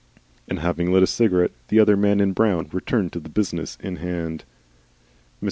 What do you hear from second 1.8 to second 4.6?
man in brown returned to the business in hand.